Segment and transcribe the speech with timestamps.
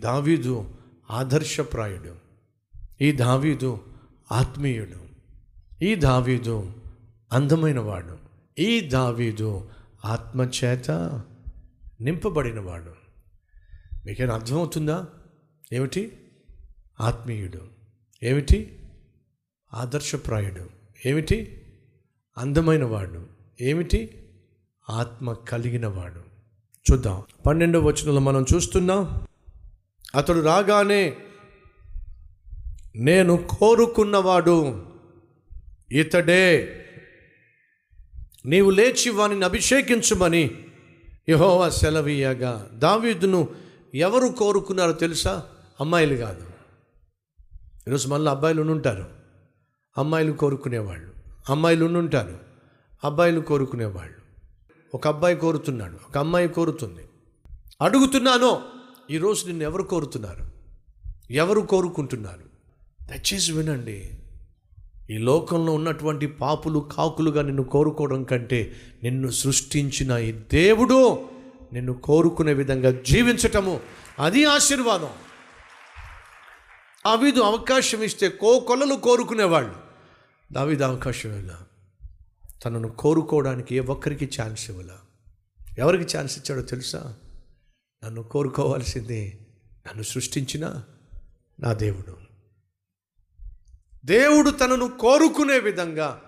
[0.00, 0.74] దావీదు
[1.10, 2.14] ఆదర్శప్రాయుడు.
[3.00, 3.84] ఈ దావీదు
[4.32, 5.06] ఆత్మీయుడు.
[5.84, 6.72] ఈ దావీదు
[7.32, 8.18] అందమైనవాడు.
[8.58, 9.68] ఈ దావీదు
[10.04, 10.90] ఆత్మచేత
[12.00, 12.92] నింపబడినవాడు.
[14.06, 15.06] మీకేమైనా అర్థమవుతుందా?
[15.72, 16.18] ఏమిటి?
[17.00, 17.60] ఆత్మీయుడు.
[18.22, 18.78] ఏమిటి?
[19.74, 20.70] ఆదర్శప్రాయుడు.
[21.08, 21.62] ఏమిటి?
[22.38, 23.26] అందమైన వాడు
[23.60, 24.28] ఏమిటి?
[24.90, 26.20] ఆత్మ కలిగిన వాడు
[26.92, 27.22] చూద్దాం.
[27.46, 29.26] పన్నెండవ వచనంలో మనం చూస్తున్నాం
[30.14, 31.16] అతడు రాగానే
[32.96, 34.86] నేను కోరుకున్నవాడు
[35.92, 36.82] ఇతడే.
[38.46, 40.64] నీవు లేచి వానిని అభిషేకించుమని
[41.28, 42.70] యహోవా సెలవీయగా.
[42.72, 43.48] దావీదును
[43.94, 45.42] ఎవరు కోరుకున్నారో తెలుసా?
[45.80, 46.46] అమ్మాయిలు కాదు.
[47.88, 49.06] ఈరోజు మళ్ళీ అబ్బాయిలు ఉంటారు
[49.98, 51.12] అమ్మాయిలు కోరుకునేవాళ్ళు.
[51.48, 52.38] అమ్మాయిలు ఉంటారు
[53.04, 54.16] అబ్బాయిలు కోరుకునేవాళ్ళు.
[54.94, 55.98] ఒక అబ్బాయి కోరుతున్నాడు.
[56.08, 57.08] ఒక అమ్మాయి కోరుతుంది.
[57.82, 58.75] అడుగుతున్నాను.
[59.10, 60.50] ఈరోజు నిన్ను ఎవరు కోరుతున్నారు?
[61.30, 62.42] ఎవరు కోరుకుంటున్నారు?
[63.04, 64.10] దయచేసి వినండి.
[65.10, 71.28] ఈ లోకంలో ఉన్నటువంటి పాపులు కాకులుగా నిన్ను కోరుకోవడం కంటే నిన్ను సృష్టించిన ఈ దేవుడు
[71.72, 73.80] నిన్ను కోరుకునే విధంగా జీవించటము
[74.18, 75.10] అది ఆశీర్వాదం.
[77.06, 79.74] దావీదు అవకాశం ఇస్తే కోకొలలు కోరుకునేవాళ్ళు.
[80.52, 81.62] దావీదు అవకాశం ఇలా
[82.64, 84.90] తనను కోరుకోవడానికి ఏ ఒక్కరికి ఛాన్స్ ఇవ్వాల?
[85.78, 87.14] ఎవరికి ఛాన్స్ ఇచ్చాడో తెలుసా?
[88.06, 89.38] నన్ను కోరుకోవాల్సింది
[89.88, 90.82] నన్ను సృష్టించిన
[91.60, 92.16] నా దేవుడు.
[94.06, 96.20] దేవుడు తనను కోరుకునే విధంగా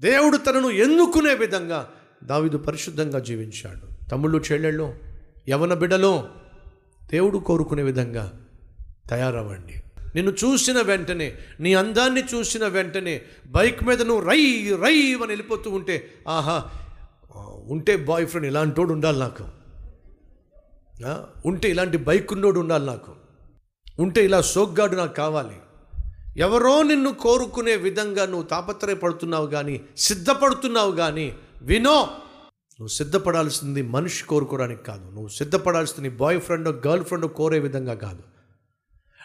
[0.00, 1.90] దేవుడు తనను ఎన్నుకునే విధంగా
[2.24, 4.04] దావిదు పరిశుద్ధంగా జీవించాడు.
[4.04, 4.94] తమ్ముళ్ళు చెల్లెళ్ళు
[5.48, 6.28] యవన బిడలో
[7.12, 8.32] దేవుడు కోరుకునే విధంగా
[9.10, 9.82] తయారవ్వండి.
[10.14, 16.10] నిన్ను చూసిన వెంటనే నీ అందాన్ని చూసిన వెంటనే బైక్ మీద నువ్వు రై రై అని వెళ్ళిపోతూ ఉంటే
[16.28, 16.64] ఆహా
[17.66, 19.57] ఉంటే బాయ్ ఫ్రెండ్ ఇలాంటోడు ఉండాలి నాకు.
[21.46, 23.14] ఉంటే ఇలాంటి బైక్ ఉన్నోడు ఉండాలి నాకు.
[23.98, 25.54] ఉంటే ఇలా సోగ్గాడు నాకు కావాలి.
[26.36, 32.02] ఎవరో నిన్ను కోరుకునే విధంగా నువ్వు తాపత్రయపడుతున్నావు కానీ సిద్ధపడుతున్నావు కానీ వినో!
[32.80, 35.10] నువ్వు సిద్ధపడాల్సింది మనిషి కోరుకోవడానికి కాదు.
[35.10, 38.22] నువ్వు సిద్ధపడాల్సింది బాయ్ ఫ్రెండ్ గర్ల్ ఫ్రెండ్ కోరే విధంగా కాదు.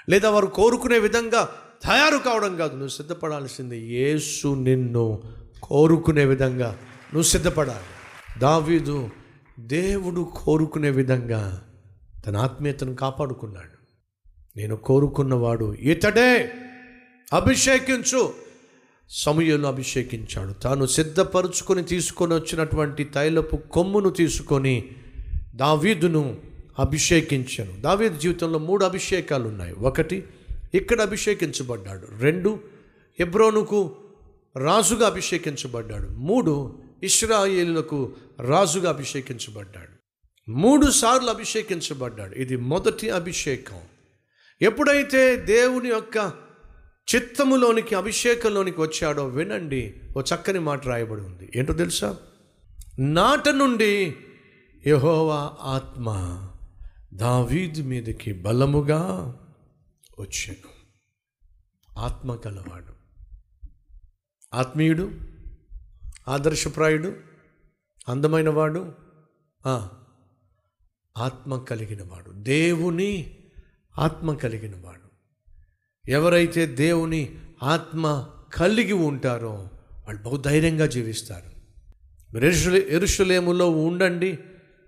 [0.10, 1.50] లేదా వారు కోరుకునే విధంగా
[1.84, 2.74] తయారు కావడం కాదు.
[2.74, 5.24] నువ్వు సిద్ధపడాల్సింది యేసు నిన్ను
[5.64, 6.68] కోరుకునే విధంగా
[7.14, 7.86] నువ్వు సిద్ధపడాలి.
[8.40, 9.10] దావీదు
[9.60, 11.64] దేవుడు కోరుకునే విధంగా
[12.26, 13.84] తన ఆత్మీయతను కాపాడుకున్నాడు.
[14.58, 16.52] నేను కోరుకున్నవాడు ఇతడే.
[17.34, 18.34] అభిషేకించు.
[19.10, 20.54] సమయంలో అభిషేకించాడు.
[20.54, 24.90] తాను సిద్ధపరుచుకొని తీసుకొని వచ్చినటువంటి తైలపు కొమ్మును తీసుకొని
[25.56, 26.38] దావీదును
[26.80, 27.82] అభిషేకించాను.
[27.82, 30.24] దావీదు జీవితంలో మూడు అభిషేకాలు ఉన్నాయి ఒకటి
[30.74, 32.08] ఇక్కడ అభిషేకించబడ్డాడు.
[32.20, 32.60] రెండు
[33.20, 33.96] ఎబ్రోనుకు
[34.58, 36.08] రాజుగా అభిషేకించబడ్డాడు.
[36.08, 40.03] మూడు ఇస్రాయేలులకు రాజుగా అభిషేకించబడ్డాడు.
[40.50, 42.36] మూడు సార్లు అభిషేకించబడ్డాడు.
[42.36, 43.82] ఇది మొదటి అభిషేకం.
[44.62, 46.34] ఎప్పుడైతే దేవుని యొక్క
[47.16, 51.52] చిత్తములోనికి అభిషేకంలోనికి వచ్చాడో వినండి ఓ చక్కని మాట రాయబడి ఉంది.
[51.56, 52.18] ఏంటో తెలుసా?
[53.00, 54.16] నాట నుండి
[54.88, 56.08] యహోవా ఆత్మ
[57.14, 59.02] దావీద్ మీదకి బలముగా
[60.20, 60.74] వచ్చాను
[62.00, 62.94] ఆత్మ కలవాడు.
[64.54, 65.12] ఆత్మీయుడు
[66.28, 67.14] ఆదర్శప్రాయుడు
[68.10, 68.94] అందమైనవాడు
[71.18, 72.32] ఆత్మ కలిగినవాడు.
[72.32, 73.38] దేవుని
[74.00, 75.04] ఆత్మ కలిగినవాడు.
[76.12, 81.54] ఎవరైతే దేవుని ఆత్మ కలిగి ఉంటారో వాళ్ళు బహుధైర్యంగా జీవిస్తారు.
[82.38, 84.40] ఎరుషులే ఎరుషులేములో ఉండండి.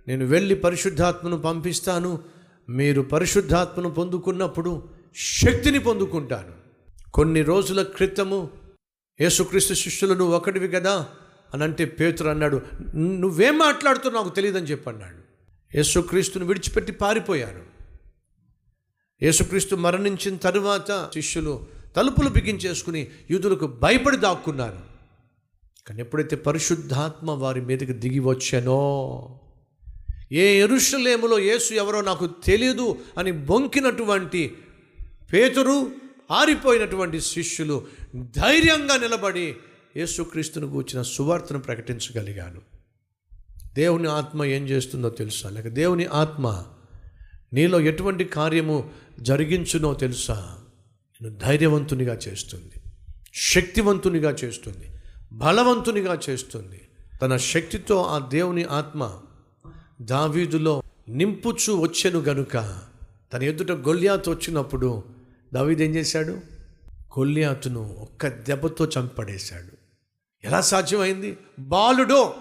[0.08, 2.24] నేను వెళ్ళి పరిశుద్ధాత్మను పంపిస్తాను.
[2.70, 6.66] మీరు పరిశుద్ధాత్మను పొందుకున్నప్పుడు శక్తిని పొందుకుంటాను.
[7.12, 8.50] కొన్ని రోజుల క్రితము
[9.22, 11.08] యేసుక్రీస్తు శిష్యులు నువ్వు ఒకటివి కదా?
[11.54, 12.62] అని అంటే పేతురు అన్నాడు
[12.96, 14.26] నువ్వేం మాట్లాడుతున్నావు?
[14.26, 15.25] నాకు తెలియదని చెప్పన్నాడు.
[15.76, 17.66] యేసుక్రీస్తును విడిచిపెట్టి పారిపోయారు.
[19.22, 24.82] యేసుక్రీస్తు మరణించిన తరువాత శిష్యులు తలుపులు బిగించేసుకుని యూదులకు భయపడి దాక్కున్నారు.
[25.88, 28.82] కానీ ఎప్పుడైతే పరిశుద్ధాత్మ వారి మీదకి దిగి వచ్చానో
[30.32, 34.58] ఏ ఎరుషలేములో యేసు ఎవరో నాకు తెలియదు అని బొంకినటువంటి
[35.34, 35.92] పేతురు
[36.32, 39.56] ఆరిపోయినటువంటి శిష్యులు ధైర్యంగా నిలబడి
[39.98, 42.75] యేసుక్రీస్తును కూర్చిన సువార్తను ప్రకటించగలిగాను
[43.76, 45.50] దేవుని ఆత్మ ఏం చేస్తుందో తెలుసా?
[45.50, 46.64] లేక దేవుని ఆత్మ
[47.54, 48.90] నీలో ఎటువంటి కార్యము
[49.20, 50.58] జరిగించునో తెలుసా?
[51.22, 52.72] నేను ధైర్యవంతునిగా చేస్తుంది.
[53.34, 54.92] శక్తివంతునిగా చేస్తుంది.
[55.34, 56.82] బలవంతునిగా చేస్తుంది.
[57.22, 59.20] తన శక్తితో ఆ దేవుని ఆత్మ
[60.02, 62.80] దావీదులో నింపుచు వచ్చెను గనుక
[63.34, 65.04] తన ఎదుట గొల్యాత్ వచ్చినప్పుడు
[65.54, 66.32] దావీదు ఏం చేశాడు?
[67.20, 69.78] గొల్యాతును ఒక్క దెబ్బతో చంపడేశాడు
[70.44, 71.38] ఎలా సాధ్యమైంది?
[71.60, 72.36] బాలుడో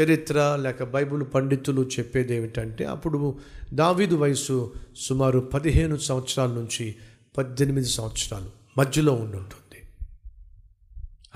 [0.00, 3.38] చరిత్ర లేక బైబిల్ పండితులు చెప్పేది ఏమిటంటే అప్పుడు
[3.74, 6.94] దావీదు వయసు సుమారు పదిహేను సంవత్సరాల నుంచి
[7.38, 9.82] పద్దెనిమిది సంవత్సరాలు మధ్యలో ఉండుంటుంది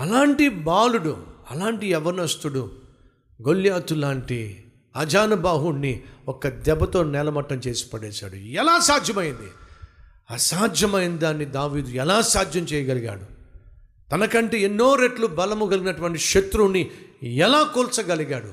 [0.00, 1.16] అలాంటి బాలుడు
[1.50, 2.70] అలాంటి యవనస్తుడు
[3.42, 4.64] గొల్యాతు లాంటి
[4.96, 8.34] అజానుబాహుణ్ణి ఒక్క దెబ్బతో నేలమట్టం చేసి పడేశాడు.
[8.34, 9.50] ఎలా సాధ్యమైంది?
[10.30, 13.38] అసాధ్యమైన దాన్ని దావీదు ఎలా సాధ్యం చేయగలిగాడు?
[14.12, 16.90] తనకంటే ఎన్నో రెట్లు బలము కలిగినటువంటి శత్రువుని
[17.22, 18.52] ఎలా కూల్చగలిగాడు?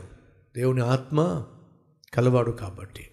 [0.55, 1.43] దేవుని ఆత్మ
[2.13, 3.09] కలవాడు కాబట్టి.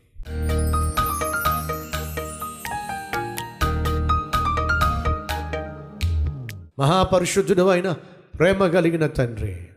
[6.78, 7.92] మహాపరిశుద్ధుడు అయిన
[8.38, 9.68] ప్రేమ కలిగిన తండ్రి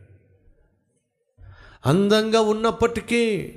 [1.86, 3.54] అందంగా ఉన్నప్పటికీ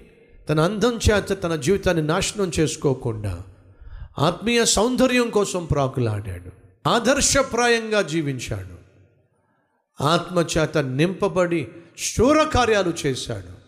[0.48, 3.42] తన అందం చేత తన జీవితాన్ని నాశనం చేసుకోకుండా
[4.18, 6.50] ఆత్మీయ సౌందర్యం కోసం ప్రాకులాడాడు.
[6.88, 8.78] ఆదర్శప్రాయంగా జీవించాడు.
[10.02, 13.58] ఆత్మచేత నింపబడి శూర కార్యాలు చేశాడు.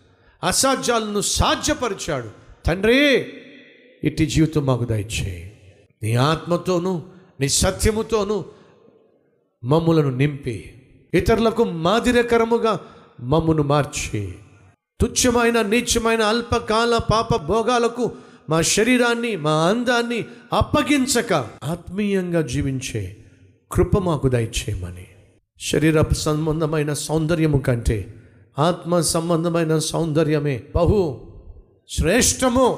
[0.45, 2.29] అసాధ్యాలను సాధ్యపరిచాడు.
[2.65, 3.25] తండ్రి
[4.03, 5.61] ఇట్టి జీవితం మాకు దయచేయి.
[6.03, 7.01] నీ ఆత్మతోనూ
[7.39, 8.45] నీ సత్యముతోనూ
[9.63, 10.73] మమ్ములను నింపి
[11.13, 12.79] ఇతరులకు మాదిరకరముగా
[13.19, 14.35] మమ్మును మార్చి
[15.01, 18.11] తుచ్చమైన నీచమైన అల్పకాల పాప భోగాలకు
[18.49, 21.33] మా శరీరాన్ని మా అందాన్ని అప్పగించక
[21.63, 23.17] ఆత్మీయంగా జీవించే
[23.71, 25.07] కృప మాకు దయచేయమని.
[25.59, 28.13] శరీర సంబంధమైన సౌందర్యము కంటే
[28.59, 31.21] ఆత్మ సంబంధమైన సౌందర్యమే బహు
[31.89, 32.77] శ్రేష్టము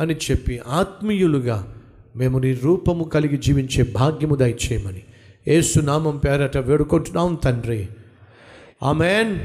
[0.00, 1.74] అని చెప్పి ఆత్మీయులుగా
[2.16, 5.02] మేము నీ రూపము కలిగి జీవించే భాగ్యము దయచేయమని.
[5.48, 7.88] ఏసునామం పేరట వేడుకుంటున్నాం తండ్రి.
[8.82, 9.40] ఆమెన్.